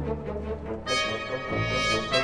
[0.00, 2.19] Música